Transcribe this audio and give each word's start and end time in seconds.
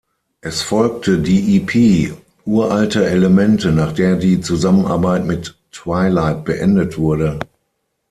Es 0.41 0.63
folgte 0.63 1.19
die 1.19 1.57
Ep 1.57 2.17
"Uraltes 2.45 3.03
Elemente", 3.07 3.71
nach 3.71 3.91
der 3.93 4.15
die 4.15 4.41
Zusammenarbeit 4.41 5.27
mit 5.27 5.55
Twilight 5.71 6.43
beendet 6.43 6.97
wurde. 6.97 7.39